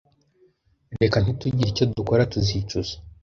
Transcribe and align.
Reka 1.01 1.17
ntitugire 1.19 1.69
icyo 1.71 1.85
dukora 1.95 2.29
tuzicuza. 2.31 2.93